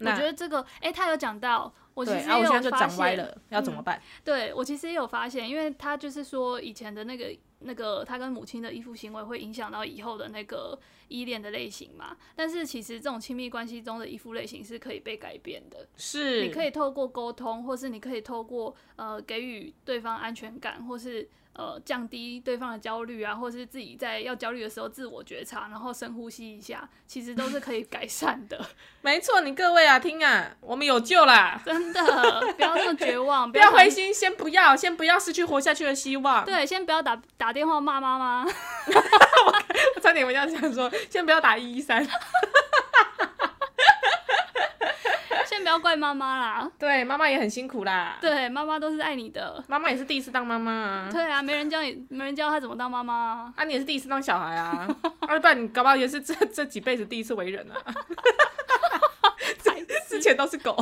[0.01, 3.97] 我觉得这个，哎、欸，他有讲到，我其实也有发现，啊、我现在就长歪了，要怎么办？
[3.97, 10.79] 嗯、对我其实也有发现，因为他就是说以前的那个那个他跟母亲的依附行为会影响到以后的那个
[11.09, 12.17] 依恋的类型嘛。
[12.35, 21.29] 但是其实这种亲密关系中的依附类型是可以被改变的，是你可以透过沟通，或是你可以透过呃给予对方安全感，或是。
[21.55, 28.61] 呃，降低对方的焦虑啊，或者是自己在要焦虑的时候自我觉察，然后深呼吸一下，其实都是可以改善的。
[29.03, 31.61] 没错，你各位啊，听啊，我们有救啦！
[31.65, 32.01] 真的，
[32.57, 36.45] 不要那么绝望， 不要灰心，先不要，先不要失去活下去的希望。
[36.45, 38.45] 对，先不要打打电话骂妈妈。
[39.95, 42.05] 我差点我要想说，先不要打一一三。
[45.65, 48.19] 先不要怪妈妈啦，对，妈妈也很辛苦啦。
[48.21, 49.65] 对，妈妈都是爱你的。
[49.67, 51.09] 妈妈也是第一次当妈妈啊。
[51.11, 53.55] 对啊，没人教你，没人教她怎么当妈妈啊。
[53.57, 54.87] 啊，你也是第一次当小孩啊。
[55.27, 57.81] 二 爸，你搞不好也是这这几辈子第一次为人啊。
[60.07, 60.77] 之前都是狗。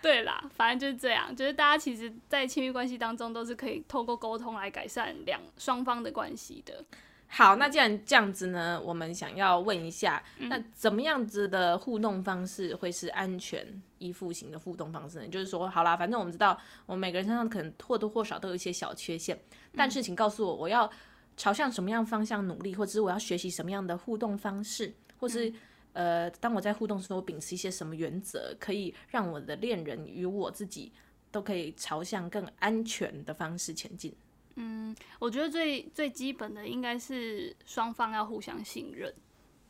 [0.00, 6.84] 对啦，反正就是这样，就是大家其实，在亲密关系当中，都是可以透过沟通来改善两双方的关系的。
[7.30, 15.28] 好，那既然这样子呢，我们想要问一下，嗯、那怎么样子的互动方式会是安全依附型的互动方式呢？
[15.28, 19.38] 就是说，好啦，反正我们知道，我们每个人身上可能或多或少都有一些小缺陷，
[19.76, 20.90] 但是请告诉我，我要
[21.36, 25.50] 朝向什么样方向努力，或者是我要学习什么样的互动方式，或是、
[25.92, 30.90] 嗯、呃，当我在互动的时候，我秉持一些什么原则，可以让我的恋人与我自己
[31.30, 34.16] 都可以朝向更安全的方式前进。
[34.58, 39.14] 嗯，我觉得最最基本的应该是双方要互相信任，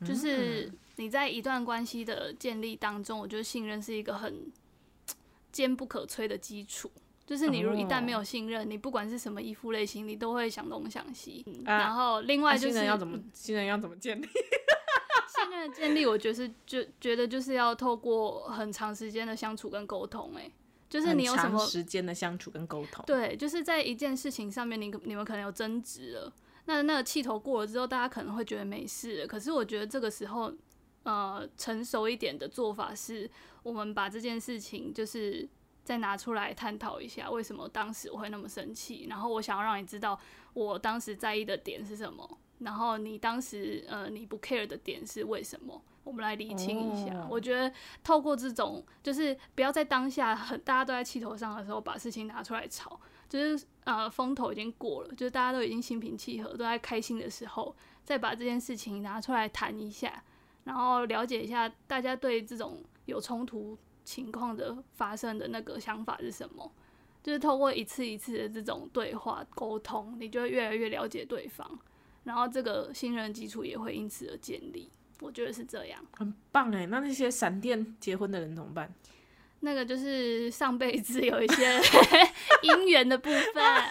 [0.05, 4.51] 就是你在一段关系的建立当中，我觉得信任是一个很
[5.51, 6.91] 坚不可摧的基础。
[7.25, 11.45] 就是你如一旦没有信任，你不管是什么依附类型，你都会想东想西。
[11.63, 14.25] 然后另外就是信任要怎么信任要怎么建立？
[15.35, 20.51] 信任的建立，我觉得是就觉得就是要透过很长时间的相处跟沟通，欸，
[20.89, 23.05] 就是你有什么时间的相处跟沟通？
[23.05, 26.33] 对，就是在一件事情上面你，你你们可能有争执了，
[26.65, 29.27] 那那个气头过了之后，大家可能会觉得没事了。
[29.27, 30.51] 可是我觉得这个时候，
[31.03, 33.29] 呃，成熟一点的做法是，
[33.61, 35.47] 我们把这件事情就是
[35.83, 39.05] 再拿出来探讨一下，为什么当时我会那么生气？
[39.07, 40.19] 然后我想要让你知道，
[40.53, 45.79] 我当时在意的点是什么，然后你当时呃你不 care 的点是为什么？
[46.09, 47.33] 我们来理清一下，oh.
[47.33, 47.71] 我觉得
[48.03, 60.23] 透过这种，就是不要在当下很大家都在气头上的时候，把事情拿出来吵，就是呃风头已经过了，就是大家都已经心平气和，都在开心的时候，再把这件事情拿出来谈一下，
[60.63, 66.71] 然后了解一下大家对这种有冲突情况的发生的那个想法是什么，
[67.21, 71.79] 就是透过一次一次的这种对话沟通，你就会越来越了解对方，
[72.23, 74.89] 然后这个信任基础也会因此而建立。
[75.19, 76.85] 我觉得是这样，很棒哎。
[76.87, 78.93] 那那些闪电结婚的人怎么办？
[79.61, 81.77] 那个就是上辈子有一些
[82.63, 83.83] 姻缘的部分啊，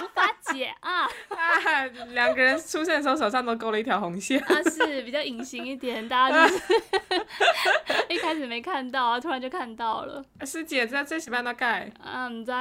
[0.00, 1.02] 无法解啊
[1.34, 1.84] 啊！
[2.10, 6.62] 两个人出现的时候手上都勾了一条红线啊，是比较隐形一点，大家就是
[8.08, 10.24] 一开始没看到啊，突然就看到了。
[10.44, 11.90] 师姐，这这什么样的盖？
[12.00, 12.52] 啊，唔知，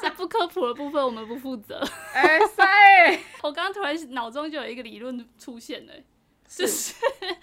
[0.00, 1.80] 这不科普的部分我们不负责。
[2.12, 3.20] 哎塞！
[3.44, 5.92] 我刚刚突然脑中就有一个理论出现了。
[6.48, 6.94] 就是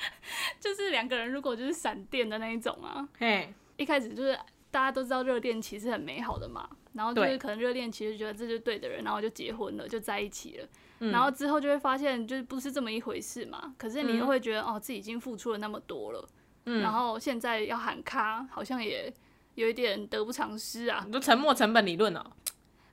[0.60, 4.38] 就是两个人如果就是闪电的那一种啊，嘿，一开始就是
[4.72, 10.68] 大家都知道热恋期是很美好的嘛，然后就是可能热恋期就觉得这就是对的人，然后就结婚了，就在一起了，
[11.00, 16.28] 嗯、然后之后就会发现就是不是这么一回事嘛，可是你又会觉得、嗯、哦自己已经付出了那么多了，
[16.66, 19.14] 嗯、然后现在要喊卡，好像也
[19.56, 21.04] 有一点得不偿失啊。
[21.06, 22.26] 你说沉默成本理论哦？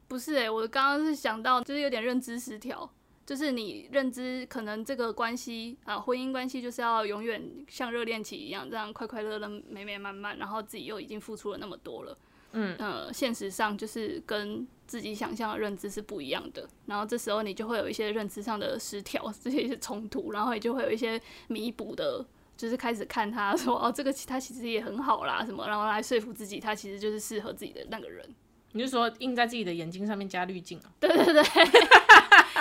[0.09, 2.91] 不是哎、欸，我刚刚是想到就是有点认知失调。
[3.31, 12.19] 就是你认知可能这个关系啊、呃，婚姻关系就是要永远像热恋期一样，这样快快乐乐、美美满满，然后自己又已经付出了那么多了，
[12.55, 22.27] 嗯呃，现实上就是跟自己想象的认知是不一样的，然后这时候你就会有一些认知上的失调， 这些是冲突，然后也就会有一些弥补的，
[22.57, 28.29] 就是开始看他说哦，这个他其实也很好啦，什么，然后来说服自己他其实就是适合自己的那个人。
[28.73, 30.91] 你是说印在自己的眼睛上面加滤镜啊？
[30.99, 31.43] 对对对。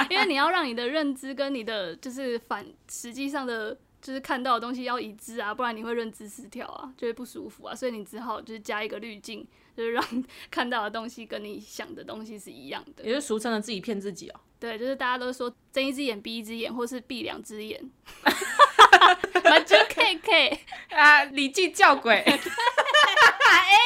[0.09, 10.03] 因为你要让你的认知跟你的就是反实际上的就是看到的东西要一致啊，不然你会认知失调啊，就会不舒服啊，所以你只好就是加一个滤镜，就是让
[10.49, 14.39] 看到的东西跟你想的东西是一样的，也就俗称的自己骗自己哦。
[14.59, 17.81] 对，就是大家都说睁一只眼闭一只眼，或是闭两只眼，
[19.43, 20.59] 完全 K K
[20.89, 21.95] 啊，礼记教
[23.65, 23.79] 诲。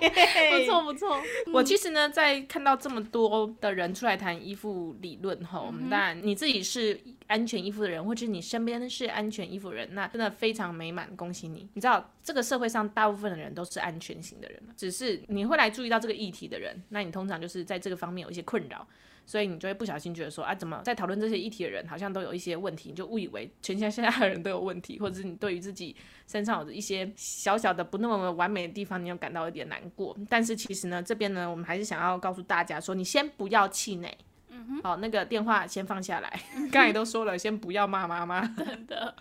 [0.00, 1.20] 不错不错，
[1.52, 11.68] 我其实呢，在看到这么多的人出来谈依附理论后，我们当然你自己是安全依附的人，或者你身边是安全依附的人，那真的非常美满，恭喜你！
[11.72, 18.86] 你知道这个社会上大部分的人都是安全型的人，只是你会来注意到这个议题的人，那你通常就是在这个方面有一些困扰。
[19.28, 25.94] 所以你就会不小心觉得说，啊，怎么在讨论这些议题的人好像都有一些问题，你就误以为全天下的人都有问题，或者是你对于自己
[26.26, 30.16] 身上有一些小小的不那么完美的地方，你又感到有点难过。
[30.30, 34.16] 但是其实呢，这边呢，我们还是想要告诉大家说，你先不要气馁，
[34.48, 36.40] 嗯哼，好，那个电话先放下来，
[36.72, 39.14] 刚才都说了，先不要骂妈妈，真的。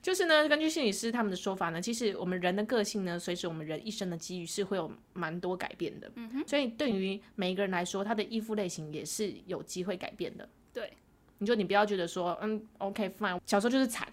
[0.00, 6.10] 就是呢，根据心理师他们的说法呢，其实我们人的个性呢，随着我们人一生的机遇是会有蛮多改变的。
[6.14, 10.48] 嗯哼，所以对于每一个人来说，他的依附类型也是有机会改变的。
[10.72, 10.92] 对，
[11.38, 14.08] 你就你不要觉得说，嗯，OK fine，小时候就是惨，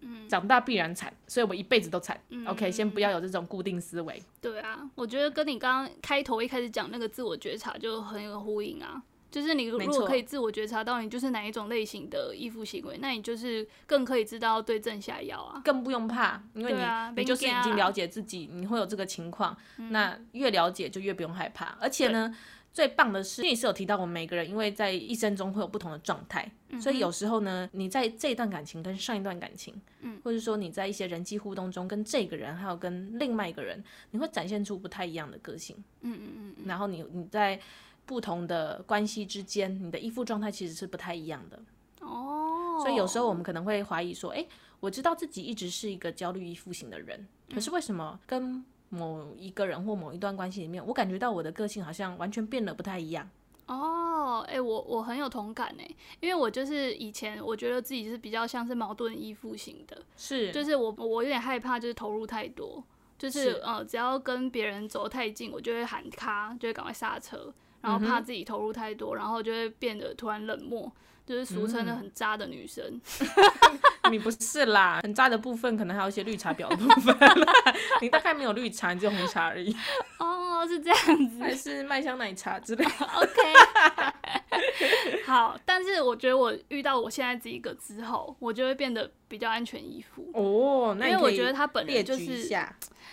[0.00, 2.18] 嗯，长大必然惨，所以我一辈子都惨。
[2.30, 4.20] 嗯，OK，先不要有这种固定思维。
[4.40, 9.02] 对啊，我觉得跟你刚刚开头一开始讲那个自我觉察就很有呼应啊。
[9.36, 21.76] 就是你如果可以自我觉察到你就是哪一种类型的依附行为，那你就是更可以知道对症下药啊，更不用怕，因为你、啊、你就是已经了解自己，你会有这个情况，嗯、那越了解就越不用害怕。
[21.78, 22.34] 而且呢，
[22.72, 37.60] 最棒的是，你是有提到我们每个人因为在一生中会有不同的状态，嗯、所以有时候呢，你在这一段感情跟上一段感情，嗯，或者说你在一些人际互动中跟这个人还有跟另外一个人，你会展现出不太一样的个性，嗯嗯嗯，然后你你在。
[38.06, 41.60] 不同的关系之间，你的依附状态其实是不太一样的
[42.00, 42.78] 哦。
[42.80, 44.48] 所以有时候我们可能会怀疑说，诶，
[44.80, 53.28] 我知道自己一直是一个焦虑依附型的人，可是为什么跟某一个人或某一段关系里面，我感觉到我的个性好像完全变得不太一样？
[53.66, 62.84] 哦，诶，我我很有同感诶，因为我就是以前我觉得自己是比较像是矛盾依附型的，是，就是我我有点害怕，就是投入太多，
[63.18, 67.52] 就是，是呃，只要跟别人走太近，我就会喊卡，就会赶快刹车。
[67.86, 70.90] 然后怕自己投入太多，然后就会变得突然冷漠，
[71.24, 72.84] 就是俗称的很渣的女生。
[74.02, 77.52] 嗯、 你不是啦，很渣的部分可能还有一些绿茶婊的部分啦。
[78.02, 79.72] 你大概没有绿茶，你只有红茶而已。
[80.18, 80.98] 哦，是这样
[81.30, 82.90] 子，还是麦香奶茶之类的。
[82.90, 83.30] OK，
[85.24, 90.28] 好，但是我觉得我遇到我现在这一个之后，我就会变得比较安全依附。
[90.34, 92.48] 哦，那因为我觉得他本人就是，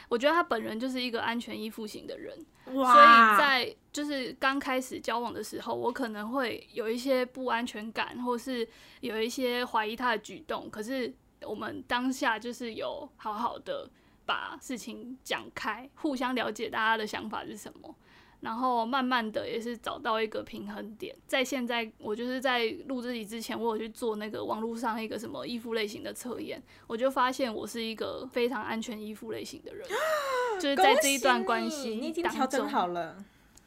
[0.10, 2.36] 我觉得他本人就是一个安全依附型的人。
[2.74, 8.68] 所以在就是刚开始交往的时候，我可能会有一些不安全感，或是
[9.02, 10.70] 有一些怀疑他的举动。
[10.70, 11.14] 可是
[11.46, 13.90] 我们当下就是有好好的
[14.26, 17.96] 把事情讲开，互相了解大家的想法是什么，
[18.44, 21.16] 然后慢慢的也是找到一个平衡点。
[21.26, 29.88] 在现在我就是在录这集之前，我有去做那个网络上一个什么依附类型的测验，我就发现我是一个非常安全依附类型的人。
[30.60, 33.16] 就是在这一段关系，你已经调整好了。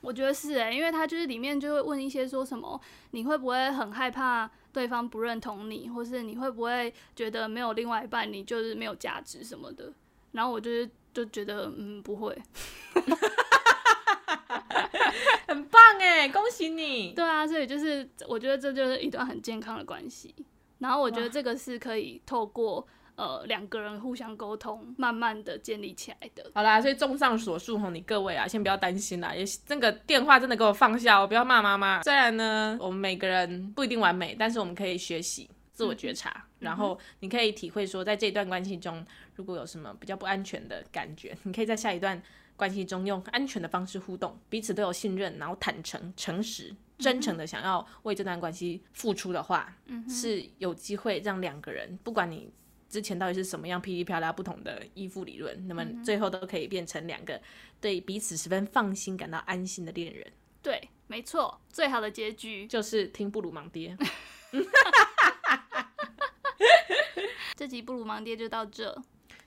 [0.02, 9.92] 我觉得是哎、欸，因为他就是里面就会问一些说什么，你会不会很害怕对方不认同你，或是你会不会觉得没有另外一半，你就是没有价值什么的。
[10.32, 12.38] 然后我就是就觉得嗯不会，
[15.48, 17.12] 很棒哎，恭喜你！
[17.12, 20.34] 对啊，所以就是我觉得这就是一段很健康的关系。
[20.78, 26.50] 然后我觉得这个是可以透过呃两个人互相沟通，慢慢的建立起来的。
[26.54, 32.02] 好啦，所以综上所述吼，你各位啊，先不要担心啦，也那个电话真的给我放下，我不要骂妈妈。
[32.02, 39.02] 虽然呢，我们每个人不一定完美，但是我们可以学习自我觉察，嗯、然后你可以体会说，在这段关系中，
[39.36, 42.20] 如果有什么比较不安全的感觉，你可以在下一段
[42.56, 46.74] 关系中用安全的方式互动，彼此都有信任，然后坦诚、诚实。
[46.98, 52.50] 真诚的想要为这段关系付出的话，嗯，是有机会让两个人，不管你
[52.88, 57.38] 之前到底是什么样噼里啪啦不同的依附理论，那么最后都可以变成两个
[57.82, 60.26] 对彼此十分放心、感到安心的恋人。
[60.62, 63.94] 对，没错，最好的结局就是听布鲁芒爹。
[67.54, 69.02] 这集布鲁芒爹就到这，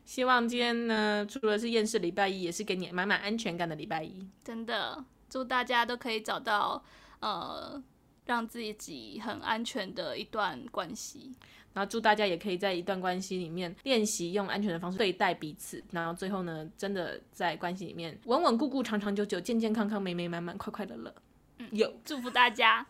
[0.10, 4.28] 希望今天呢，除了是厌世礼拜一，也是给你满满安全感的礼拜一。
[4.44, 6.84] 真的，祝大家都可以找到。
[7.20, 7.80] 呃，
[8.26, 11.36] 让自己很安全的一段关系，
[11.74, 21.14] 然后祝大家也可以在一段关系里面练习用安全的方式对待彼此，然后最后呢，真的在关系里面稳稳固固、长长久久、健健康康、美美满满、快快乐乐。
[21.60, 22.84] 嗯，有祝福大家，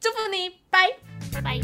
[0.00, 0.88] 祝福你，拜
[1.32, 1.60] 拜拜。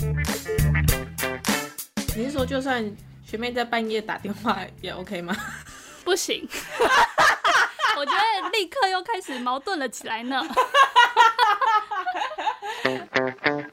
[2.14, 2.84] 你是说，就算
[3.32, 5.34] 学妹在半夜打电话也 OK 吗？
[6.04, 6.44] 不行，
[7.96, 10.42] 我觉得立刻又开始矛盾了起来呢。